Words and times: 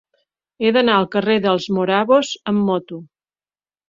He 0.61 0.69
d'anar 0.77 0.95
al 1.01 1.03
carrer 1.15 1.35
dels 1.43 1.67
Morabos 1.75 2.31
amb 2.53 2.65
moto. 2.71 2.99